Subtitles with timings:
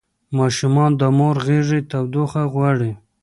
[0.37, 2.91] ماشومان د مور د غېږې تودوخه غواړي.